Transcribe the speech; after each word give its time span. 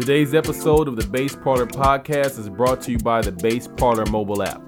Today's 0.00 0.32
episode 0.32 0.88
of 0.88 0.96
the 0.96 1.06
Bass 1.06 1.36
Parlor 1.36 1.66
podcast 1.66 2.38
is 2.38 2.48
brought 2.48 2.80
to 2.80 2.92
you 2.92 2.96
by 2.96 3.20
the 3.20 3.32
Bass 3.32 3.68
Parlor 3.76 4.06
mobile 4.06 4.42
app. 4.42 4.62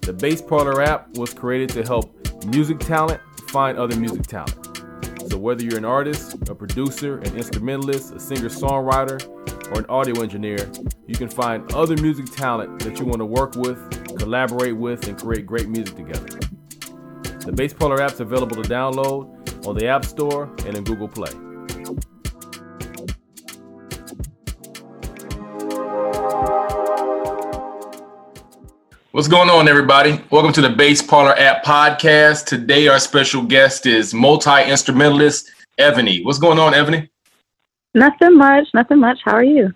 The 0.00 0.12
Bass 0.12 0.42
Parlor 0.42 0.82
app 0.82 1.16
was 1.16 1.32
created 1.32 1.68
to 1.74 1.84
help 1.84 2.12
music 2.46 2.80
talent 2.80 3.20
find 3.50 3.78
other 3.78 3.94
music 3.94 4.26
talent. 4.26 4.82
So, 5.30 5.38
whether 5.38 5.62
you're 5.62 5.78
an 5.78 5.84
artist, 5.84 6.34
a 6.48 6.56
producer, 6.56 7.18
an 7.18 7.36
instrumentalist, 7.36 8.12
a 8.12 8.18
singer 8.18 8.48
songwriter, 8.48 9.24
or 9.70 9.78
an 9.78 9.86
audio 9.88 10.24
engineer, 10.24 10.68
you 11.06 11.14
can 11.14 11.28
find 11.28 11.72
other 11.72 11.96
music 11.96 12.26
talent 12.34 12.80
that 12.80 12.98
you 12.98 13.06
want 13.06 13.20
to 13.20 13.26
work 13.26 13.54
with, 13.54 13.78
collaborate 14.18 14.76
with, 14.76 15.06
and 15.06 15.16
create 15.16 15.46
great 15.46 15.68
music 15.68 15.94
together. 15.94 16.36
The 17.46 17.52
Bass 17.52 17.72
Parlor 17.74 18.02
app 18.02 18.14
is 18.14 18.20
available 18.20 18.60
to 18.60 18.68
download 18.68 19.68
on 19.68 19.76
the 19.76 19.86
App 19.86 20.04
Store 20.04 20.52
and 20.66 20.76
in 20.76 20.82
Google 20.82 21.06
Play. 21.06 21.30
What's 29.18 29.26
going 29.26 29.50
on, 29.50 29.66
everybody? 29.66 30.22
Welcome 30.30 30.52
to 30.52 30.60
the 30.60 30.70
Bass 30.70 31.02
Parlor 31.02 31.36
App 31.36 31.64
Podcast. 31.64 32.46
Today, 32.46 32.86
our 32.86 33.00
special 33.00 33.42
guest 33.42 33.84
is 33.84 34.14
multi 34.14 34.62
instrumentalist 34.70 35.50
Ebony. 35.76 36.22
What's 36.22 36.38
going 36.38 36.60
on, 36.60 36.72
Ebony? 36.72 37.10
Nothing 37.94 38.38
much. 38.38 38.68
Nothing 38.74 39.00
much. 39.00 39.18
How 39.24 39.32
are 39.32 39.42
you? 39.42 39.74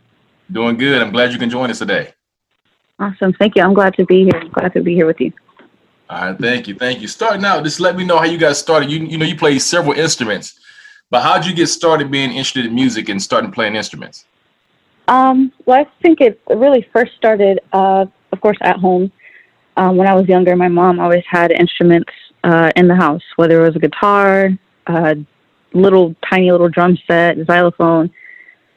Doing 0.53 0.77
good. 0.77 1.03
I'm 1.03 1.11
glad 1.11 1.33
you 1.33 1.41
can 1.41 1.51
join 1.51 1.73
us 1.73 1.81
today. 1.81 2.15
Awesome. 3.01 3.33
Thank 3.33 3.57
you. 3.57 3.65
I'm 3.65 3.75
glad 3.75 3.95
to 3.95 4.05
be 4.05 4.23
here. 4.23 4.41
I'm 4.41 4.51
glad 4.51 4.75
to 4.75 4.81
be 4.81 4.95
here 4.95 5.07
with 5.07 5.21
you. 5.21 5.33
All 6.09 6.27
right. 6.27 6.39
Thank 6.39 6.69
you. 6.69 6.77
Thank 6.77 7.01
you. 7.01 7.09
Starting 7.09 7.45
out, 7.45 7.65
just 7.65 7.81
let 7.81 7.97
me 7.97 8.05
know 8.05 8.19
how 8.19 8.27
you 8.27 8.39
got 8.39 8.55
started. 8.55 8.93
You 8.93 9.01
you 9.01 9.19
know 9.19 9.27
you 9.27 9.35
play 9.35 9.59
several 9.59 9.95
instruments, 9.95 10.61
but 11.11 11.21
how 11.21 11.39
did 11.39 11.49
you 11.49 11.55
get 11.57 11.67
started 11.67 12.13
being 12.13 12.31
interested 12.31 12.65
in 12.65 12.77
music 12.77 13.09
and 13.09 13.21
starting 13.21 13.51
playing 13.51 13.75
instruments? 13.75 14.25
Um, 15.09 15.53
well, 15.67 15.81
I 15.81 15.91
think 16.01 16.21
it 16.21 16.41
really 16.49 16.89
first 16.93 17.17
started, 17.17 17.59
uh, 17.73 18.07
of 18.31 18.41
course, 18.41 18.59
at 18.61 18.77
home 18.77 19.11
um, 19.77 19.97
when 19.97 20.07
I 20.07 20.15
was 20.15 20.29
younger, 20.29 20.55
my 20.57 20.69
mom 20.69 21.01
always 21.01 21.25
had 21.29 21.51
instruments 21.53 22.11
uh, 22.45 22.71
in 22.77 22.89
the 22.89 22.95
house, 22.95 23.23
whether 23.37 23.61
it 23.61 23.67
was 23.69 23.77
a 23.77 23.79
guitar, 23.79 24.51
a 24.87 25.17
little 25.73 26.15
tiny 26.29 26.51
little 26.51 26.69
drum 26.69 26.99
set, 27.07 27.37
xylophone, 27.47 28.11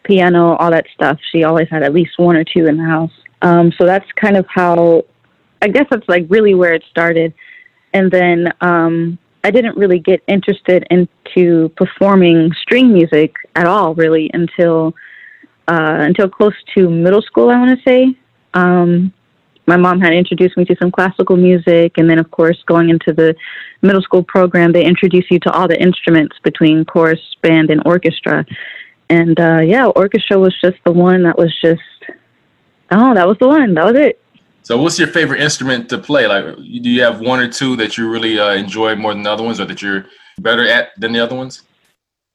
piano, 0.04 0.56
all 0.56 0.72
that 0.72 0.86
stuff. 0.94 1.20
She 1.32 1.44
always 1.44 1.68
had 1.70 1.84
at 1.84 1.94
least 1.94 2.18
one 2.18 2.36
or 2.36 2.44
two 2.44 2.68
in 2.68 2.78
the 2.78 2.86
house. 2.86 3.12
Um, 3.42 3.74
so 3.78 3.86
that's 3.86 4.10
kind 4.14 4.38
of 4.38 4.46
how, 4.48 5.04
I 5.62 5.68
guess 5.68 5.86
that's 5.90 6.08
like 6.08 6.26
really 6.30 6.54
where 6.54 6.74
it 6.74 6.84
started. 6.90 7.34
And 7.94 8.12
then 8.12 8.54
um, 8.62 9.18
I 9.44 9.52
didn't 9.52 9.78
really 9.78 10.00
get 10.00 10.22
interested 10.28 10.88
into 10.90 11.70
performing 11.76 12.52
string 12.62 12.94
music 12.94 13.36
at 13.56 13.68
all, 13.68 13.96
really, 13.96 14.30
until 14.34 14.94
uh, 15.68 15.98
until 16.02 16.30
close 16.30 16.54
to 16.76 16.90
middle 16.90 17.22
school. 17.22 17.50
I 17.50 17.58
want 17.58 17.78
to 17.78 17.84
say. 17.84 18.18
Um, 18.54 19.14
my 19.68 19.78
mom 19.78 20.00
had 20.00 20.14
introduced 20.14 20.58
me 20.58 20.66
to 20.66 20.76
some 20.80 20.92
classical 20.92 21.38
music 21.38 21.98
and 21.98 22.10
then 22.10 22.20
of 22.20 22.30
course 22.32 22.62
going 22.68 22.90
into 22.90 23.14
the 23.14 23.36
middle 23.82 24.02
school 24.02 24.24
program 24.24 24.72
they 24.72 24.84
introduce 24.84 25.26
you 25.30 25.40
to 25.40 25.52
all 25.52 25.68
the 25.68 25.82
instruments 25.82 26.38
between 26.44 26.86
chorus 26.86 27.20
band 27.42 27.70
and 27.70 27.82
orchestra. 27.86 28.46
And 29.10 29.40
uh, 29.40 29.62
yeah 29.62 29.88
orchestra 29.88 30.40
was 30.40 30.56
just 30.62 30.78
the 30.86 30.92
one 30.92 31.24
that 31.24 31.38
was 31.38 31.54
just 31.62 31.82
oh 32.92 33.14
that 33.14 33.28
was 33.28 33.38
the 33.40 33.48
one. 33.48 33.74
That 33.74 33.86
was 33.86 33.96
it. 33.96 34.22
So 34.64 34.82
what's 34.82 34.98
your 34.98 35.10
favorite 35.10 35.42
instrument 35.42 35.90
to 35.90 35.98
play? 35.98 36.28
Like 36.28 36.56
do 36.56 36.90
you 36.90 37.02
have 37.04 37.20
one 37.20 37.40
or 37.40 37.52
two 37.52 37.76
that 37.78 37.98
you 37.98 38.10
really 38.10 38.40
uh, 38.40 38.54
enjoy 38.54 38.96
more 38.96 39.14
than 39.14 39.24
the 39.24 39.32
other 39.32 39.44
ones 39.44 39.60
or 39.60 39.66
that 39.66 39.82
you're 39.82 40.06
better 40.40 40.68
at 40.68 40.90
than 41.00 41.12
the 41.12 41.20
other 41.20 41.36
ones? 41.36 41.64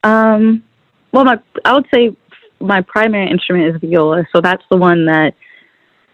Um 0.05 0.63
well 1.13 1.25
my 1.25 1.39
i 1.65 1.75
would 1.75 1.87
say 1.93 2.17
my 2.61 2.83
primary 2.83 3.31
instrument 3.31 3.75
is 3.75 3.81
viola. 3.81 4.27
So 4.33 4.41
that's 4.41 4.63
the 4.71 4.77
one 4.77 5.07
that 5.07 5.35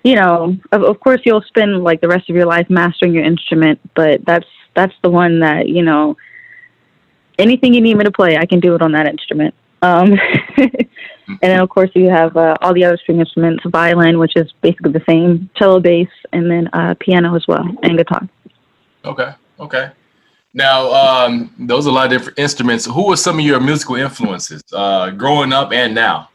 you 0.05 0.15
know, 0.15 0.57
of, 0.73 0.83
of 0.83 1.01
course 1.01 1.21
you'll 1.25 1.43
spend 1.43 1.83
like 1.83 2.01
the 2.01 2.09
rest 2.09 2.31
of 2.31 2.37
your 2.37 2.47
life 2.47 2.69
mastering 2.71 3.13
your 3.13 3.25
instrument, 3.25 3.81
but 3.95 4.25
that's 4.25 4.47
that's 4.75 4.95
the 5.03 5.11
one 5.11 5.41
that 5.41 5.69
you 5.69 5.83
know. 5.83 6.17
Anything 7.39 7.75
you 7.75 7.83
need 7.83 7.99
me 7.99 8.05
to 8.05 8.11
play, 8.11 8.39
I 8.39 8.47
can 8.47 8.61
do 8.61 8.75
it 8.75 8.81
on 8.81 8.93
that 8.93 9.07
instrument. 9.07 9.55
Um, 9.83 10.19
and 10.57 11.39
then 11.43 11.61
of 11.61 11.69
course 11.69 11.91
you 11.95 12.09
have 12.09 12.35
uh, 12.35 12.57
all 12.63 12.73
the 12.73 12.83
other 12.85 12.97
string 12.97 13.21
instruments, 13.21 13.63
violin, 13.67 14.19
which 14.19 14.37
is 14.37 14.51
basically 14.63 14.93
the 14.93 15.03
same, 15.07 15.51
cello, 15.55 15.81
bass, 15.81 16.09
and 16.33 16.51
then 16.51 16.69
uh, 16.73 16.95
piano 16.99 17.37
as 17.37 17.47
well, 17.47 17.67
and 17.83 17.99
guitar. 17.99 18.27
Okay. 19.05 19.33
Okay. 19.61 19.91
Now, 20.55 20.91
um, 20.93 21.55
those 21.59 21.87
are 21.87 21.91
a 21.91 21.93
lot 21.93 22.07
of 22.07 22.13
different 22.13 22.39
instruments. 22.39 22.87
Who 22.87 23.13
are 23.13 23.17
some 23.17 23.39
of 23.39 23.45
your 23.45 23.61
musical 23.61 23.97
influences 23.97 24.63
uh, 24.73 25.11
growing 25.11 25.53
up 25.53 25.71
and 25.73 25.95
now? 25.95 26.31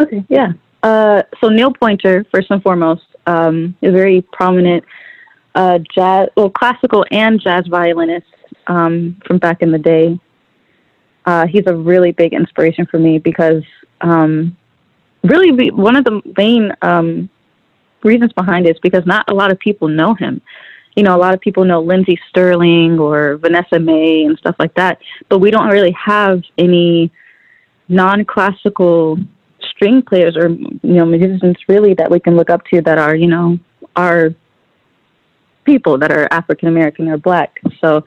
Okay, 0.00 0.24
yeah. 0.28 0.52
Uh, 0.84 1.22
so 1.40 1.48
Noel 1.48 1.72
Pointer, 1.72 2.26
first 2.30 2.50
and 2.50 2.62
foremost, 2.62 3.06
um, 3.26 3.74
a 3.82 3.90
very 3.90 4.20
prominent 4.20 4.84
uh, 5.54 5.78
jazz, 5.94 6.28
well, 6.36 6.50
classical 6.50 7.06
and 7.10 7.40
jazz 7.40 7.66
violinist 7.66 8.26
um, 8.66 9.18
from 9.26 9.38
back 9.38 9.62
in 9.62 9.72
the 9.72 9.78
day. 9.78 10.20
Uh, 11.24 11.46
he's 11.46 11.66
a 11.66 11.74
really 11.74 12.12
big 12.12 12.34
inspiration 12.34 12.84
for 12.84 12.98
me 12.98 13.18
because 13.18 13.62
um, 14.02 14.54
really 15.22 15.70
one 15.70 15.96
of 15.96 16.04
the 16.04 16.20
main 16.36 16.70
um, 16.82 17.30
reasons 18.02 18.34
behind 18.34 18.66
it 18.66 18.76
is 18.76 18.80
because 18.82 19.06
not 19.06 19.24
a 19.30 19.34
lot 19.34 19.50
of 19.50 19.58
people 19.58 19.88
know 19.88 20.12
him. 20.12 20.42
You 20.96 21.02
know, 21.02 21.16
a 21.16 21.18
lot 21.18 21.32
of 21.32 21.40
people 21.40 21.64
know 21.64 21.80
Lindsey 21.80 22.18
Stirling 22.28 22.98
or 22.98 23.38
Vanessa 23.38 23.78
Mae 23.78 24.24
and 24.24 24.36
stuff 24.38 24.56
like 24.58 24.74
that, 24.74 24.98
but 25.30 25.38
we 25.38 25.50
don't 25.50 25.68
really 25.68 25.92
have 25.92 26.42
any 26.58 27.10
non-classical 27.88 29.18
string 29.74 30.02
players 30.02 30.36
or 30.36 30.48
you 30.48 30.78
know 30.82 31.04
musicians 31.04 31.56
really 31.68 31.94
that 31.94 32.10
we 32.10 32.20
can 32.20 32.36
look 32.36 32.50
up 32.50 32.64
to 32.66 32.80
that 32.82 32.98
are 32.98 33.14
you 33.16 33.26
know 33.26 33.58
are 33.96 34.34
people 35.64 35.98
that 35.98 36.12
are 36.12 36.28
African 36.30 36.68
American 36.68 37.08
or 37.08 37.16
black. 37.16 37.60
So 37.80 38.04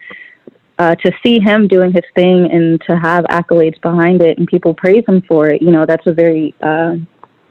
uh, 0.79 0.95
to 0.95 1.11
see 1.23 1.39
him 1.39 1.67
doing 1.67 1.91
his 1.91 2.03
thing 2.15 2.51
and 2.51 2.79
to 2.81 2.97
have 2.97 3.25
accolades 3.25 3.79
behind 3.81 4.21
it 4.21 4.37
and 4.37 4.47
people 4.47 4.73
praise 4.73 5.03
him 5.07 5.21
for 5.23 5.49
it, 5.49 5.61
you 5.61 5.71
know, 5.71 5.85
that's 5.85 6.05
a 6.05 6.13
very, 6.13 6.53
uh, 6.61 6.95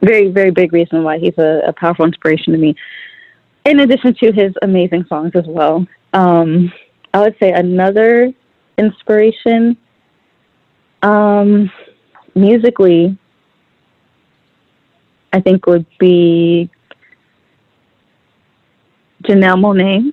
very, 0.02 0.28
very 0.28 0.50
big 0.50 0.72
reason 0.72 1.02
why 1.02 1.18
he's 1.18 1.36
a, 1.38 1.62
a, 1.66 1.72
powerful 1.72 2.04
inspiration 2.04 2.52
to 2.52 2.58
me. 2.58 2.74
In 3.64 3.80
addition 3.80 4.14
to 4.14 4.32
his 4.32 4.52
amazing 4.62 5.06
songs 5.08 5.32
as 5.34 5.44
well, 5.46 5.84
um, 6.12 6.72
I 7.12 7.20
would 7.20 7.36
say 7.40 7.50
another 7.50 8.32
inspiration 8.78 9.76
um, 11.02 11.70
musically 12.34 13.18
I 15.36 15.40
think 15.40 15.66
would 15.66 15.84
be 15.98 16.70
Janelle 19.24 19.60
Monáe. 19.60 20.12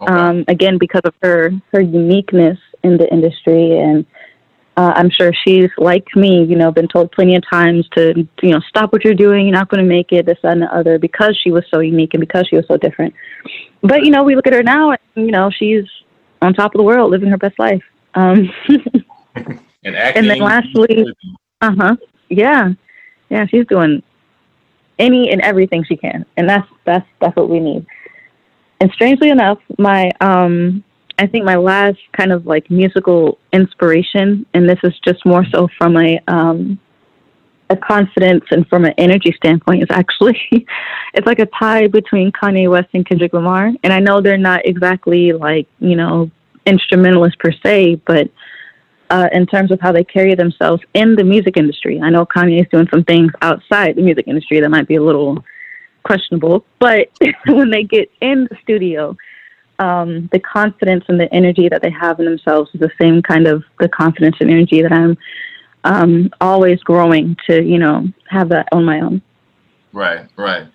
Okay. 0.00 0.12
Um, 0.12 0.44
again, 0.46 0.78
because 0.78 1.02
of 1.04 1.14
her 1.22 1.50
her 1.72 1.80
uniqueness 1.80 2.58
in 2.84 2.96
the 2.96 3.12
industry, 3.12 3.76
and 3.78 4.06
uh, 4.76 4.92
I'm 4.94 5.10
sure 5.10 5.32
she's 5.44 5.70
like 5.76 6.06
me. 6.14 6.44
You 6.44 6.54
know, 6.54 6.70
been 6.70 6.86
told 6.86 7.10
plenty 7.10 7.34
of 7.34 7.42
times 7.50 7.88
to 7.96 8.28
you 8.42 8.50
know 8.50 8.60
stop 8.68 8.92
what 8.92 9.04
you're 9.04 9.14
doing. 9.26 9.46
You're 9.46 9.56
not 9.56 9.68
going 9.70 9.82
to 9.82 9.88
make 9.88 10.12
it. 10.12 10.24
This 10.24 10.38
that, 10.44 10.52
and 10.52 10.62
the 10.62 10.72
other 10.72 11.00
because 11.00 11.36
she 11.42 11.50
was 11.50 11.64
so 11.68 11.80
unique 11.80 12.14
and 12.14 12.20
because 12.20 12.46
she 12.48 12.54
was 12.54 12.66
so 12.68 12.76
different. 12.76 13.12
But 13.82 14.04
you 14.04 14.12
know, 14.12 14.22
we 14.22 14.36
look 14.36 14.46
at 14.46 14.52
her 14.52 14.62
now, 14.62 14.92
and 14.92 15.00
you 15.16 15.32
know, 15.32 15.50
she's 15.50 15.84
on 16.42 16.54
top 16.54 16.76
of 16.76 16.78
the 16.78 16.84
world, 16.84 17.10
living 17.10 17.30
her 17.30 17.38
best 17.38 17.58
life. 17.58 17.82
Um, 18.14 18.52
and 19.84 19.96
acting. 19.96 20.20
And 20.20 20.30
then 20.30 20.38
lastly, 20.38 21.04
uh 21.60 21.74
huh, 21.76 21.96
yeah, 22.28 22.68
yeah, 23.30 23.46
she's 23.46 23.66
doing 23.66 24.00
any 24.98 25.30
and 25.30 25.40
everything 25.40 25.84
she 25.84 25.96
can, 25.96 26.24
and 26.36 26.48
that's 26.48 26.68
that's 26.84 27.06
that's 27.20 27.36
what 27.36 27.48
we 27.48 27.60
need. 27.60 27.86
And 28.80 28.90
strangely 28.92 29.30
enough, 29.30 29.58
my 29.78 30.10
um, 30.20 30.84
I 31.18 31.26
think 31.26 31.44
my 31.44 31.56
last 31.56 31.98
kind 32.12 32.32
of 32.32 32.46
like 32.46 32.70
musical 32.70 33.38
inspiration, 33.52 34.46
and 34.54 34.68
this 34.68 34.78
is 34.82 34.92
just 35.04 35.24
more 35.24 35.44
so 35.52 35.68
from 35.78 35.96
a 35.96 36.18
um, 36.28 36.78
a 37.70 37.76
confidence 37.76 38.44
and 38.50 38.66
from 38.68 38.84
an 38.84 38.94
energy 38.98 39.32
standpoint, 39.36 39.82
is 39.82 39.88
actually 39.90 40.38
it's 41.14 41.26
like 41.26 41.38
a 41.38 41.46
tie 41.46 41.86
between 41.86 42.32
Kanye 42.32 42.68
West 42.70 42.88
and 42.94 43.06
Kendrick 43.06 43.32
Lamar. 43.32 43.70
And 43.82 43.92
I 43.92 44.00
know 44.00 44.20
they're 44.20 44.36
not 44.36 44.66
exactly 44.66 45.32
like 45.32 45.68
you 45.78 45.96
know 45.96 46.30
instrumentalists 46.66 47.36
per 47.38 47.52
se, 47.52 48.00
but 48.06 48.28
uh, 49.10 49.28
in 49.32 49.46
terms 49.46 49.70
of 49.70 49.80
how 49.80 49.92
they 49.92 50.04
carry 50.04 50.34
themselves 50.34 50.82
in 50.94 51.16
the 51.16 51.24
music 51.24 51.56
industry. 51.56 52.00
I 52.00 52.10
know 52.10 52.26
Kanye 52.26 52.60
is 52.60 52.68
doing 52.70 52.88
some 52.90 53.04
things 53.04 53.32
outside 53.42 53.96
the 53.96 54.02
music 54.02 54.26
industry 54.28 54.60
that 54.60 54.70
might 54.70 54.88
be 54.88 54.96
a 54.96 55.02
little 55.02 55.44
questionable, 56.04 56.64
but 56.78 57.10
when 57.46 57.70
they 57.70 57.82
get 57.82 58.10
in 58.20 58.46
the 58.50 58.56
studio, 58.62 59.16
um, 59.78 60.28
the 60.32 60.38
confidence 60.38 61.04
and 61.08 61.18
the 61.18 61.32
energy 61.34 61.68
that 61.68 61.82
they 61.82 61.90
have 61.90 62.18
in 62.20 62.26
themselves 62.26 62.70
is 62.74 62.80
the 62.80 62.90
same 63.00 63.22
kind 63.22 63.46
of 63.46 63.64
the 63.80 63.88
confidence 63.88 64.36
and 64.40 64.50
energy 64.50 64.82
that 64.82 64.92
I'm 64.92 65.16
um, 65.84 66.30
always 66.40 66.80
growing 66.80 67.36
to, 67.46 67.62
you 67.62 67.78
know, 67.78 68.06
have 68.28 68.48
that 68.50 68.68
on 68.72 68.84
my 68.84 69.00
own. 69.00 69.20
Right, 69.92 70.28
right. 70.36 70.66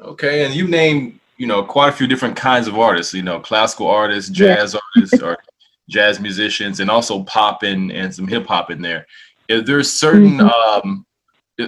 Okay, 0.00 0.44
and 0.44 0.54
you 0.54 0.66
name, 0.66 1.20
you 1.36 1.46
know, 1.46 1.62
quite 1.62 1.88
a 1.88 1.92
few 1.92 2.06
different 2.06 2.36
kinds 2.36 2.66
of 2.68 2.78
artists. 2.78 3.12
You 3.12 3.22
know, 3.22 3.40
classical 3.40 3.86
artists, 3.86 4.30
jazz 4.30 4.74
yeah. 4.74 4.80
artists, 4.96 5.22
or 5.22 5.36
jazz 5.90 6.20
musicians 6.20 6.80
and 6.80 6.90
also 6.90 7.22
pop 7.24 7.62
and, 7.62 7.92
and 7.92 8.14
some 8.14 8.26
hip 8.26 8.46
hop 8.46 8.70
in 8.70 8.80
there. 8.80 9.06
Is 9.48 9.64
there 9.64 9.80
a 9.80 9.84
certain 9.84 10.38
mm-hmm. 10.38 10.84
um, 10.84 11.04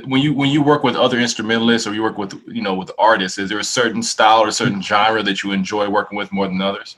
when 0.07 0.23
you 0.23 0.33
when 0.33 0.49
you 0.49 0.63
work 0.63 0.83
with 0.85 0.97
other 0.97 1.19
instrumentalists 1.19 1.87
or 1.87 1.95
you 1.95 2.03
work 2.03 2.17
with 2.17 2.41
you 2.47 2.63
know 2.63 2.75
with 2.75 2.91
artists, 2.99 3.39
is 3.39 3.49
there 3.49 3.59
a 3.59 3.65
certain 3.65 4.03
style 4.03 4.41
or 4.41 4.49
a 4.49 4.53
certain 4.53 4.81
genre 4.81 5.23
that 5.23 5.43
you 5.43 5.53
enjoy 5.53 5.89
working 5.89 6.17
with 6.17 6.33
more 6.33 6.47
than 6.47 6.61
others? 6.63 6.97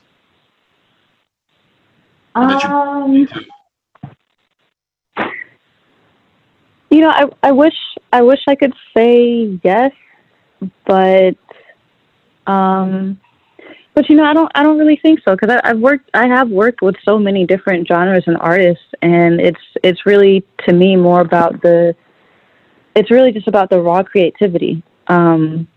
Um, 2.35 3.13
you, 3.13 3.27
you 6.91 7.01
know, 7.01 7.09
I 7.09 7.25
I 7.43 7.51
wish 7.51 7.75
I 8.13 8.21
wish 8.21 8.39
I 8.47 8.55
could 8.55 8.73
say 8.95 9.59
yes, 9.63 9.91
but 10.85 11.35
um, 12.47 13.19
but 13.95 14.09
you 14.09 14.15
know, 14.15 14.25
I 14.25 14.33
don't 14.33 14.51
I 14.53 14.61
don't 14.61 14.77
really 14.77 14.97
think 14.97 15.21
so 15.25 15.35
because 15.35 15.57
I've 15.63 15.79
worked 15.79 16.09
I 16.13 16.27
have 16.27 16.49
worked 16.49 16.81
with 16.81 16.95
so 17.03 17.17
many 17.17 17.45
different 17.45 17.87
genres 17.87 18.25
and 18.27 18.37
artists, 18.37 18.83
and 19.01 19.39
it's 19.39 19.61
it's 19.83 20.05
really 20.05 20.45
to 20.67 20.73
me 20.73 20.95
more 20.97 21.21
about 21.21 21.61
the 21.61 21.95
it's 22.95 23.09
really 23.09 23.31
just 23.31 23.47
about 23.47 23.69
the 23.69 23.81
raw 23.81 24.03
creativity. 24.03 24.83
Um, 25.07 25.67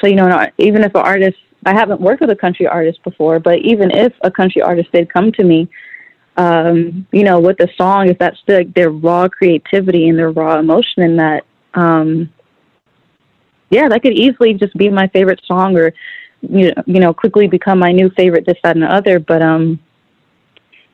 so 0.00 0.06
you 0.06 0.16
know, 0.16 0.46
even 0.58 0.84
if 0.84 0.94
an 0.94 1.00
artist 1.00 1.38
I 1.64 1.72
haven't 1.72 2.00
worked 2.00 2.20
with 2.20 2.30
a 2.30 2.36
country 2.36 2.66
artist 2.66 3.02
before, 3.02 3.40
but 3.40 3.58
even 3.60 3.90
if 3.90 4.12
a 4.20 4.30
country 4.30 4.60
artist 4.60 4.92
did 4.92 5.12
come 5.12 5.32
to 5.32 5.42
me, 5.42 5.68
um, 6.36 7.06
you 7.10 7.24
know, 7.24 7.40
with 7.40 7.56
the 7.56 7.68
song, 7.76 8.08
if 8.08 8.18
that's 8.18 8.38
the, 8.46 8.70
their 8.76 8.90
raw 8.90 9.28
creativity 9.28 10.08
and 10.08 10.18
their 10.18 10.30
raw 10.30 10.58
emotion 10.58 11.02
in 11.02 11.16
that, 11.16 11.44
um, 11.74 12.32
yeah, 13.70 13.88
that 13.88 14.02
could 14.02 14.12
easily 14.12 14.54
just 14.54 14.76
be 14.76 14.88
my 14.90 15.08
favorite 15.08 15.40
song 15.44 15.76
or, 15.76 15.92
you 16.50 16.74
know, 16.74 16.82
you 16.86 17.00
know, 17.00 17.14
quickly 17.14 17.46
become 17.46 17.78
my 17.78 17.92
new 17.92 18.10
favorite, 18.10 18.46
this, 18.46 18.58
that, 18.62 18.76
and 18.76 18.82
the 18.82 18.92
other. 18.92 19.18
But, 19.18 19.42
um, 19.42 19.78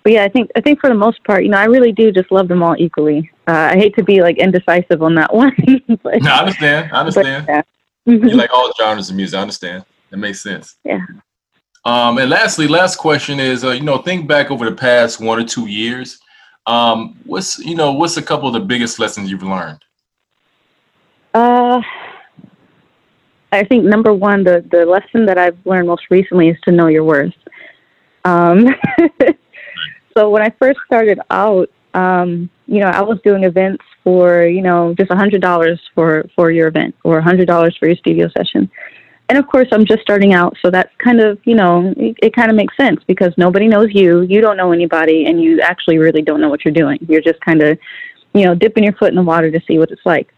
but 0.03 0.13
yeah, 0.13 0.25
I 0.25 0.29
think, 0.29 0.51
I 0.57 0.61
think 0.61 0.81
for 0.81 0.89
the 0.89 0.95
most 0.95 1.23
part, 1.25 1.45
you 1.45 1.51
know, 1.51 1.59
I 1.59 1.65
really 1.65 1.93
do 1.93 2.13
just 2.13 2.33
love 2.33 2.49
them 2.49 2.63
all 2.63 2.77
equally. 2.79 3.31
Uh, 3.47 3.71
I 3.73 3.77
hate 3.77 3.95
to 3.97 4.05
be 4.05 4.23
like 4.23 4.39
indecisive 4.39 5.03
on 5.03 5.15
that 5.17 5.33
one. 5.35 5.55
but, 6.03 6.23
no, 6.23 6.31
I 6.31 6.39
understand. 6.39 6.91
I 6.93 7.01
understand. 7.01 7.47
But, 7.47 7.67
yeah. 8.07 8.13
you 8.13 8.19
like 8.37 8.53
all 8.53 8.73
genres 8.79 9.11
of 9.11 9.17
music. 9.17 9.39
I 9.39 9.43
understand. 9.43 9.85
That 10.11 10.19
makes 10.19 10.41
sense. 10.41 10.77
Yeah. 10.85 11.01
Um, 11.85 12.19
and 12.19 12.31
lastly, 12.31 12.69
last 12.69 12.97
question 12.97 13.41
is, 13.41 13.65
uh, 13.65 13.71
you 13.71 13.83
know, 13.83 13.99
think 13.99 14.29
back 14.29 14.51
over 14.51 14.69
the 14.69 14.77
past 14.77 15.21
one 15.21 15.41
or 15.41 15.45
two 15.45 15.67
years. 15.67 16.21
Um, 16.67 17.19
what's, 17.25 17.59
you 17.59 17.75
know, 17.75 17.93
what's 17.93 18.17
a 18.17 18.23
couple 18.23 18.47
of 18.47 18.55
the 18.55 18.61
biggest 18.61 18.99
lessons 19.01 19.31
you've 19.31 19.43
learned? 19.43 19.83
Uh, 21.35 21.81
I 23.53 23.65
think 23.65 23.85
number 23.85 24.15
one, 24.15 24.45
the, 24.45 24.65
the 24.71 24.87
lesson 24.87 25.27
that 25.27 25.37
I've 25.37 25.59
learned 25.67 25.87
most 25.87 26.05
recently 26.11 26.49
is 26.49 26.57
to 26.65 26.73
know 26.73 26.87
your 26.87 27.05
worth. 27.05 27.35
Um, 28.25 28.67
so 30.17 30.31
when 30.31 30.43
I 30.43 30.51
first 30.59 30.81
started 30.87 31.21
out, 31.31 31.71
um, 31.93 32.49
you 32.67 32.81
know, 32.81 32.87
I 32.87 33.03
was 33.03 33.19
doing 33.23 33.45
events 33.45 33.85
for, 34.03 34.47
you 34.47 34.63
know, 34.63 34.95
just 34.95 35.11
a 35.11 35.17
hundred 35.17 35.43
dollars 35.43 35.79
for, 35.95 36.25
for 36.35 36.51
your 36.51 36.69
event 36.69 36.95
or 37.05 37.19
a 37.19 37.23
hundred 37.23 37.47
dollars 37.47 37.77
for 37.79 37.87
your 37.87 37.97
studio 37.97 38.29
session. 38.37 38.71
And 39.29 39.39
of 39.39 39.47
course 39.49 39.69
i'm 39.73 39.87
just 39.87 40.03
starting 40.03 40.35
out 40.35 40.59
so 40.61 40.71
that's 40.71 40.91
kind 40.99 41.19
of 41.19 41.39
you 41.45 41.55
know 41.55 41.95
it, 41.97 42.17
it 42.23 42.35
kind 42.35 42.51
of 42.51 42.57
makes 42.57 42.77
sense 42.77 43.01
because 43.07 43.33
nobody 43.39 43.67
knows 43.67 43.89
you. 43.95 44.23
You 44.23 44.43
don't 44.43 44.59
know 44.59 44.73
anybody 44.73 45.25
and 45.25 45.43
you 45.43 45.59
actually 45.63 45.97
really 45.97 46.21
don't 46.21 46.39
know 46.39 46.51
what 46.51 46.67
you're 46.67 46.75
doing. 46.75 46.99
You're 47.09 47.23
just 47.23 47.41
kind 47.41 47.63
of 47.63 47.79
you 48.35 48.45
know 48.45 48.55
dipping 48.55 48.85
your 48.85 48.93
foot 48.95 49.09
in 49.09 49.15
the 49.15 49.23
water 49.23 49.51
to 49.51 49.61
see 49.67 49.79
what 49.79 49.91
it's 49.91 50.05
like. 50.05 50.29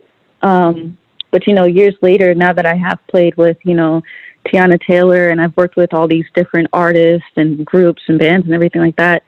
Um 0.43 0.96
but 1.34 1.48
you 1.48 1.52
know 1.52 1.64
years 1.64 1.96
later 2.00 2.32
now 2.32 2.52
that 2.52 2.64
i 2.64 2.76
have 2.76 3.00
played 3.08 3.36
with 3.36 3.56
you 3.64 3.75
know 3.75 4.00
Teyana 4.46 4.78
Taylor 4.86 5.31
and 5.31 5.40
i've 5.40 5.56
worked 5.56 5.75
with 5.75 5.92
all 5.92 6.06
these 6.06 6.26
different 6.32 6.69
artists 6.72 7.32
and 7.36 7.66
groups 7.66 8.02
and 8.06 8.20
bands 8.20 8.46
and 8.46 8.54
everything 8.54 8.81
like 8.81 8.96
that 8.96 9.25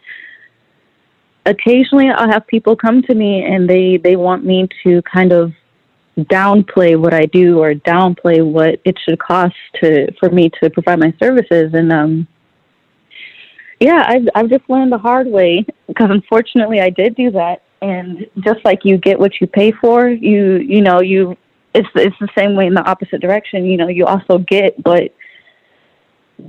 occasionally 1.46 2.08
i'll 2.08 2.30
have 2.30 2.46
people 2.46 2.76
come 2.76 3.02
to 3.02 3.14
me 3.14 3.44
and 3.44 3.68
they 3.68 3.96
they 3.96 4.14
want 4.14 4.44
me 4.44 4.68
to 4.84 5.02
kind 5.02 5.32
of 5.32 5.52
downplay 6.24 6.98
what 6.98 7.12
I 7.12 7.26
do 7.26 7.58
or 7.58 7.74
downplay 7.74 8.44
what 8.44 8.80
it 8.84 8.98
should 9.04 9.18
cost 9.18 9.54
to 9.82 10.10
for 10.18 10.30
me 10.30 10.50
to 10.60 10.70
provide 10.70 10.98
my 10.98 11.12
services. 11.20 11.74
And 11.74 11.92
um, 11.92 12.26
yeah, 13.80 14.04
I've 14.06 14.28
I've 14.34 14.48
just 14.48 14.68
learned 14.70 14.92
the 14.92 14.98
hard 14.98 15.26
way 15.26 15.66
because 15.86 16.10
unfortunately 16.10 16.80
I 16.80 16.90
did 16.90 17.14
do 17.16 17.30
that. 17.32 17.62
And 17.82 18.26
just 18.38 18.64
like 18.64 18.84
you 18.84 18.96
get 18.96 19.18
what 19.18 19.38
you 19.40 19.46
pay 19.46 19.72
for, 19.72 20.08
you 20.08 20.56
you 20.56 20.80
know 20.80 21.00
you 21.00 21.36
it's 21.76 21.88
it's 21.94 22.16
the 22.20 22.28
same 22.36 22.56
way 22.56 22.66
in 22.66 22.74
the 22.74 22.84
opposite 22.84 23.20
direction. 23.20 23.66
You 23.66 23.76
know 23.76 23.88
you 23.88 24.06
also 24.06 24.38
get 24.38 24.74
what 24.84 25.14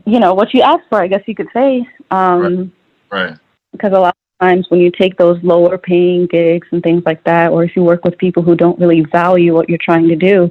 you 0.06 0.20
know 0.20 0.34
what 0.34 0.54
you 0.54 0.62
ask 0.62 0.82
for. 0.90 1.02
I 1.02 1.08
guess 1.08 1.22
you 1.28 1.36
could 1.36 1.50
say. 1.54 1.88
Um, 2.12 2.74
right. 3.12 3.30
right. 3.30 3.40
Because 3.72 3.92
a 3.92 4.00
lot 4.00 4.16
of 4.16 4.48
times 4.48 4.66
when 4.70 4.80
you 4.80 4.92
take 4.92 5.18
those 5.18 5.42
lower 5.44 5.78
paying 5.78 6.26
gigs 6.28 6.68
and 6.72 6.82
things 6.82 7.04
like 7.06 7.24
that, 7.26 7.52
or 7.52 7.64
if 7.64 7.76
you 7.76 7.84
work 7.84 8.04
with 8.04 8.18
people 8.18 8.44
who 8.44 8.56
don't 8.56 8.80
really 8.80 9.06
value 9.12 9.54
what 9.54 9.70
you're 9.70 9.78
trying 9.82 10.08
to 10.08 10.16
do, 10.16 10.50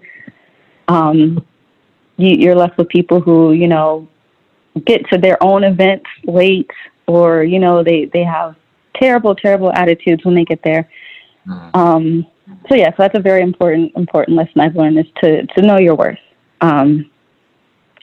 um, 0.88 1.44
you, 2.16 2.36
you're 2.36 2.54
left 2.54 2.78
with 2.78 2.88
people 2.88 3.20
who, 3.20 3.52
you 3.52 3.68
know, 3.68 4.08
get 4.84 5.08
to 5.10 5.18
their 5.18 5.42
own 5.42 5.64
events 5.64 6.06
late 6.24 6.70
or, 7.06 7.42
you 7.42 7.58
know, 7.58 7.82
they, 7.82 8.06
they 8.06 8.24
have 8.24 8.56
terrible, 8.94 9.34
terrible 9.34 9.72
attitudes 9.72 10.24
when 10.24 10.34
they 10.34 10.44
get 10.44 10.60
there. 10.62 10.88
Mm-hmm. 11.46 11.78
Um, 11.78 12.26
so 12.68 12.74
yeah, 12.74 12.90
so 12.90 12.96
that's 12.98 13.18
a 13.18 13.22
very 13.22 13.42
important, 13.42 13.92
important 13.96 14.36
lesson 14.36 14.60
I've 14.60 14.76
learned 14.76 14.98
is 14.98 15.06
to, 15.22 15.46
to 15.46 15.62
know 15.62 15.78
your 15.78 15.94
worth. 15.94 16.18
Um, 16.60 17.10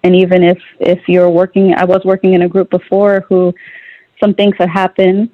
and 0.04 0.16
even 0.16 0.44
if, 0.44 0.58
if 0.80 1.00
you're 1.08 1.30
working, 1.30 1.74
I 1.74 1.86
was 1.86 2.02
working 2.04 2.34
in 2.34 2.44
a 2.44 2.50
group 2.50 2.70
before 2.70 3.26
who 3.30 3.54
some 4.22 4.34
things 4.34 4.56
had 4.58 4.70
happened 4.70 5.30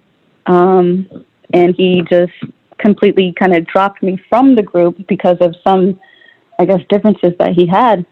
um, 0.45 1.25
and 1.53 1.75
he 1.75 2.03
just 2.09 2.33
completely 2.77 3.33
kind 3.37 3.55
of 3.55 3.65
dropped 3.67 4.01
me 4.01 4.21
from 4.29 4.55
the 4.55 4.63
group 4.63 5.07
because 5.07 5.37
of 5.41 5.55
some, 5.63 5.99
I 6.59 6.65
guess, 6.65 6.79
differences 6.89 7.33
that 7.39 7.53
he 7.53 7.67
had. 7.67 8.05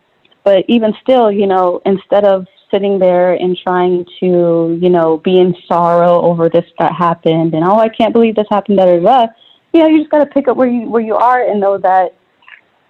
But 0.43 0.65
even 0.67 0.93
still, 1.01 1.31
you 1.31 1.47
know, 1.47 1.81
instead 1.85 2.25
of 2.25 2.45
sitting 2.71 2.99
there 2.99 3.33
and 3.33 3.57
trying 3.57 4.05
to, 4.19 4.77
you 4.81 4.89
know, 4.89 5.17
be 5.17 5.39
in 5.39 5.55
sorrow 5.67 6.21
over 6.21 6.49
this 6.49 6.65
that 6.79 6.93
happened 6.93 7.53
and 7.53 7.63
oh, 7.63 7.77
I 7.77 7.89
can't 7.89 8.13
believe 8.13 8.35
this 8.35 8.47
happened, 8.49 8.77
da 8.77 8.85
da 8.85 8.99
da. 8.99 9.27
You 9.77 9.83
know, 9.83 9.89
you 9.89 9.99
just 9.99 10.09
got 10.09 10.23
to 10.23 10.25
pick 10.25 10.47
up 10.47 10.57
where 10.57 10.67
you 10.67 10.89
where 10.89 11.03
you 11.03 11.13
are 11.13 11.39
and 11.47 11.59
know 11.59 11.77
that, 11.77 12.15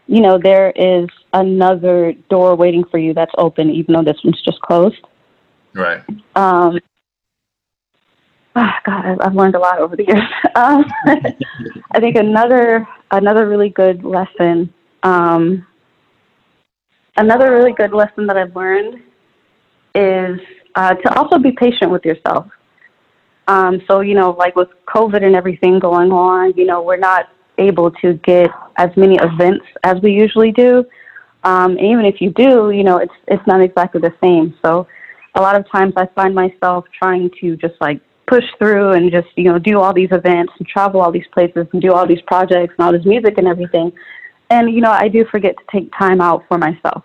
you 0.08 0.22
know, 0.22 0.40
there 0.42 0.72
is 0.72 1.10
another 1.34 2.14
door 2.30 2.56
waiting 2.56 2.86
for 2.86 2.98
you 2.98 3.14
that's 3.14 3.34
open, 3.38 3.70
even 3.70 3.94
though 3.94 4.04
this 4.04 4.16
one's 4.24 4.42
just 4.42 4.62
closed. 4.62 5.06
Right. 5.74 6.02
Um, 6.38 6.80
oh 8.56 8.72
God, 8.86 9.20
I've 9.20 9.36
learned 9.36 9.56
a 9.56 9.60
lot 9.60 9.80
over 9.80 9.98
the 9.98 10.06
years. 10.06 10.22
Um, 10.56 10.86
I 11.92 12.00
think 12.00 12.16
another 12.16 12.88
another 13.12 13.50
really 13.50 13.70
good 13.70 14.06
lesson, 14.06 14.74
um, 15.04 15.68
another 17.18 17.52
really 17.52 17.74
good 17.74 17.92
lesson 17.92 18.28
that 18.28 18.38
I've 18.38 18.56
learned 18.56 19.04
is 19.94 20.40
uh, 20.76 20.94
to 20.94 21.20
also 21.20 21.38
be 21.38 21.52
patient 21.52 21.92
with 21.92 22.06
yourself. 22.06 22.48
Um, 23.48 23.82
so 23.88 24.02
you 24.02 24.14
know, 24.14 24.32
like 24.32 24.56
with 24.56 24.70
COVID 24.88 25.24
and 25.24 25.36
everything 25.36 25.80
going 25.80 26.12
on, 26.12 26.54
you 26.56 26.66
know, 26.66 26.82
we're 26.82 26.98
not 26.98 27.30
able 27.58 27.92
to 27.92 28.14
get 28.16 28.50
as 28.78 28.90
many 28.96 29.16
events 29.16 29.66
as 29.84 30.00
we 30.02 30.12
usually 30.12 30.52
do. 30.52 30.86
Um, 31.44 31.72
and 31.72 31.82
even 31.82 32.06
if 32.06 32.22
you 32.22 32.32
do, 32.32 32.72
you 32.72 32.84
know, 32.84 32.98
it's 32.98 33.14
it's 33.28 33.46
not 33.48 33.62
exactly 33.62 34.02
the 34.02 34.14
same. 34.22 34.56
So 34.64 34.88
a 35.36 35.42
lot 35.42 35.56
of 35.56 35.70
times 35.70 35.94
I 35.96 36.08
find 36.08 36.34
myself 36.36 36.86
trying 36.98 37.30
to 37.42 37.56
just 37.58 37.76
like 37.80 38.02
push 38.28 38.44
through 38.60 38.92
and 38.92 39.12
just 39.12 39.28
you 39.36 39.46
know 39.46 39.58
do 39.58 39.80
all 39.80 39.94
these 39.94 40.10
events 40.12 40.54
and 40.60 40.68
travel 40.68 41.02
all 41.02 41.12
these 41.12 41.28
places 41.34 41.66
and 41.72 41.82
do 41.82 41.94
all 41.94 42.06
these 42.06 42.22
projects 42.28 42.74
and 42.78 42.86
all 42.86 42.92
this 42.92 43.06
music 43.06 43.38
and 43.38 43.48
everything 43.48 43.92
and 44.50 44.70
you 44.70 44.82
know 44.82 44.92
i 44.92 45.08
do 45.08 45.26
forget 45.32 45.56
to 45.58 45.64
take 45.72 45.90
time 45.98 46.20
out 46.20 46.44
for 46.48 46.58
myself 46.58 47.04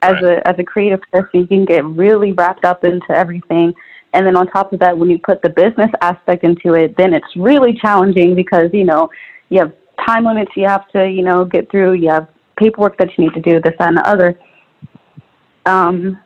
as 0.00 0.14
right. 0.22 0.38
a 0.38 0.48
as 0.48 0.54
a 0.58 0.64
creative 0.64 1.00
person 1.12 1.40
you 1.40 1.46
can 1.46 1.64
get 1.66 1.84
really 1.84 2.32
wrapped 2.32 2.64
up 2.64 2.82
into 2.82 3.10
everything 3.10 3.74
and 4.14 4.26
then 4.26 4.36
on 4.36 4.46
top 4.46 4.72
of 4.72 4.80
that 4.80 4.96
when 4.96 5.10
you 5.10 5.18
put 5.18 5.42
the 5.42 5.50
business 5.50 5.90
aspect 6.00 6.44
into 6.44 6.74
it 6.74 6.96
then 6.96 7.12
it's 7.12 7.36
really 7.36 7.74
challenging 7.74 8.34
because 8.34 8.70
you 8.72 8.84
know 8.84 9.08
you 9.48 9.58
have 9.58 9.72
time 10.06 10.24
limits 10.24 10.50
you 10.56 10.66
have 10.66 10.88
to 10.88 11.08
you 11.08 11.22
know 11.22 11.44
get 11.44 11.70
through 11.70 11.92
you 11.92 12.08
have 12.08 12.28
paperwork 12.56 12.96
that 12.98 13.08
you 13.16 13.24
need 13.24 13.34
to 13.34 13.40
do 13.40 13.60
this 13.60 13.74
that 13.78 13.88
and 13.88 13.96
the 13.96 14.08
other 14.08 14.38
um 15.66 16.18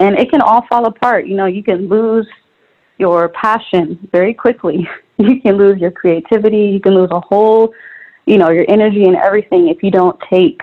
and 0.00 0.18
it 0.18 0.30
can 0.30 0.40
all 0.40 0.64
fall 0.68 0.86
apart 0.86 1.26
you 1.26 1.36
know 1.36 1.46
you 1.46 1.62
can 1.62 1.88
lose 1.88 2.26
your 2.98 3.28
passion 3.30 4.08
very 4.12 4.34
quickly. 4.34 4.88
You 5.20 5.40
can 5.40 5.56
lose 5.56 5.80
your 5.80 5.90
creativity. 5.90 6.58
You 6.58 6.78
can 6.78 6.94
lose 6.94 7.08
a 7.10 7.18
whole, 7.18 7.74
you 8.26 8.38
know, 8.38 8.50
your 8.50 8.64
energy 8.68 9.02
and 9.02 9.16
everything 9.16 9.66
if 9.66 9.82
you 9.82 9.90
don't 9.90 10.16
take, 10.30 10.60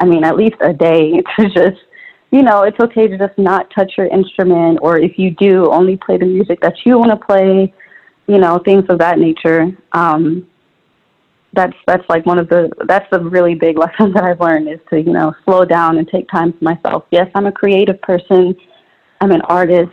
I 0.00 0.06
mean, 0.06 0.24
at 0.24 0.36
least 0.36 0.54
a 0.62 0.72
day 0.72 1.20
to 1.38 1.50
just, 1.50 1.82
you 2.30 2.42
know, 2.42 2.62
it's 2.62 2.78
okay 2.80 3.06
to 3.06 3.16
just 3.16 3.38
not 3.38 3.70
touch 3.74 3.92
your 3.96 4.06
instrument, 4.06 4.78
or 4.82 4.98
if 4.98 5.18
you 5.18 5.30
do, 5.30 5.70
only 5.70 5.96
play 5.96 6.18
the 6.18 6.26
music 6.26 6.60
that 6.60 6.74
you 6.84 6.98
want 6.98 7.10
to 7.10 7.16
play, 7.16 7.72
you 8.26 8.38
know, 8.38 8.58
things 8.64 8.84
of 8.88 8.98
that 8.98 9.18
nature. 9.18 9.70
Um, 9.92 10.46
that's 11.54 11.76
that's 11.86 12.04
like 12.10 12.26
one 12.26 12.38
of 12.38 12.48
the 12.48 12.70
that's 12.86 13.06
the 13.10 13.20
really 13.20 13.54
big 13.54 13.78
lesson 13.84 14.12
that 14.12 14.24
I've 14.24 14.40
learned 14.40 14.68
is 14.68 14.80
to 14.90 15.00
you 15.00 15.12
know 15.12 15.34
slow 15.44 15.64
down 15.64 15.98
and 15.98 16.06
take 16.06 16.28
time 16.28 16.52
for 16.52 16.62
myself. 16.62 17.06
Yes, 17.10 17.30
I'm 17.34 17.46
a 17.46 17.52
creative 17.52 18.00
person. 18.02 18.54
I'm 19.20 19.32
an 19.32 19.42
artist 19.42 19.92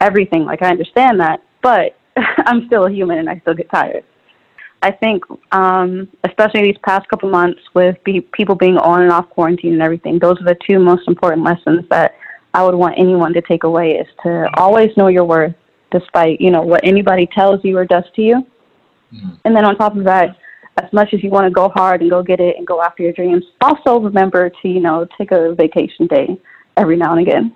everything. 0.00 0.44
Like 0.44 0.62
I 0.62 0.70
understand 0.70 1.20
that, 1.20 1.42
but 1.62 1.96
I'm 2.16 2.66
still 2.66 2.86
a 2.86 2.90
human 2.90 3.18
and 3.18 3.28
I 3.28 3.38
still 3.40 3.54
get 3.54 3.70
tired. 3.70 4.04
I 4.82 4.90
think, 4.90 5.24
um, 5.52 6.08
especially 6.24 6.62
these 6.62 6.78
past 6.82 7.08
couple 7.08 7.28
months 7.28 7.60
with 7.74 8.02
be- 8.02 8.22
people 8.22 8.54
being 8.54 8.78
on 8.78 9.02
and 9.02 9.12
off 9.12 9.28
quarantine 9.28 9.74
and 9.74 9.82
everything, 9.82 10.18
those 10.18 10.40
are 10.40 10.44
the 10.44 10.56
two 10.66 10.78
most 10.78 11.06
important 11.06 11.44
lessons 11.44 11.84
that 11.90 12.14
I 12.54 12.64
would 12.64 12.74
want 12.74 12.94
anyone 12.98 13.32
to 13.34 13.42
take 13.42 13.64
away 13.64 13.92
is 13.92 14.06
to 14.22 14.48
always 14.54 14.96
know 14.96 15.08
your 15.08 15.24
worth, 15.24 15.54
despite 15.90 16.40
you 16.40 16.50
know 16.50 16.62
what 16.62 16.80
anybody 16.82 17.26
tells 17.26 17.62
you 17.64 17.76
or 17.76 17.84
does 17.84 18.04
to 18.16 18.22
you. 18.22 18.46
Mm-hmm. 19.12 19.30
And 19.44 19.54
then 19.54 19.64
on 19.64 19.76
top 19.76 19.96
of 19.96 20.04
that, 20.04 20.36
as 20.78 20.90
much 20.92 21.12
as 21.12 21.22
you 21.22 21.30
want 21.30 21.44
to 21.44 21.50
go 21.50 21.68
hard 21.68 22.00
and 22.00 22.10
go 22.10 22.22
get 22.22 22.40
it 22.40 22.56
and 22.56 22.66
go 22.66 22.82
after 22.82 23.02
your 23.02 23.12
dreams, 23.12 23.44
also 23.60 24.00
remember 24.00 24.50
to 24.50 24.68
you 24.68 24.80
know 24.80 25.06
take 25.18 25.30
a 25.30 25.54
vacation 25.54 26.06
day 26.06 26.40
every 26.76 26.96
now 26.96 27.12
and 27.12 27.20
again. 27.20 27.54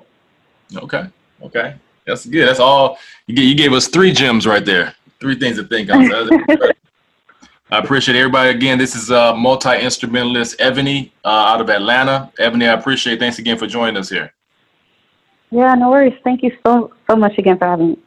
Okay. 0.77 1.05
Okay. 1.43 1.75
That's 2.07 2.27
good. 2.27 2.47
That's 2.47 2.61
all 2.61 2.99
you 3.27 3.35
gave, 3.35 3.47
you 3.47 3.55
gave 3.55 3.73
us 3.73 3.89
three 3.89 4.13
gems 4.13 4.47
right 4.47 4.65
there. 4.65 4.95
Three 5.21 5.39
things 5.39 5.57
to 5.57 5.65
think 5.65 5.89
of. 5.91 6.29
I 7.71 7.79
appreciate 7.79 8.17
everybody 8.17 8.51
again. 8.51 8.77
This 8.77 8.95
is 8.95 9.11
uh, 9.11 9.35
multi 9.35 9.71
instrumentalist 9.81 10.57
Ebony 10.59 11.13
uh, 11.25 11.29
out 11.29 11.61
of 11.63 11.71
Atlanta. 11.71 12.31
Ebony, 12.39 12.69
I 12.69 12.75
appreciate. 12.75 13.19
Thanks 13.19 13.39
again 13.39 13.57
for 13.57 13.67
joining 13.67 13.97
us 13.97 14.11
here. 14.11 14.35
Yeah, 15.51 15.75
no 15.75 15.91
worries. 15.91 16.19
Thank 16.25 16.43
you 16.43 16.53
so 16.67 16.93
so 17.09 17.17
much 17.17 17.39
again 17.39 17.59
for 17.59 17.67
having 17.67 17.91
me. 17.91 17.99